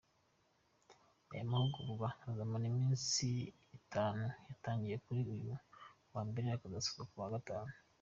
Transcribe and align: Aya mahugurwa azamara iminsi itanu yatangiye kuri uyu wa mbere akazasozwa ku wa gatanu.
Aya 1.31 1.51
mahugurwa 1.51 2.07
azamara 2.27 2.65
iminsi 2.73 3.27
itanu 3.77 4.25
yatangiye 4.49 4.95
kuri 5.03 5.19
uyu 5.35 5.53
wa 6.13 6.21
mbere 6.29 6.45
akazasozwa 6.49 7.03
ku 7.11 7.15
wa 7.23 7.29
gatanu. 7.35 7.71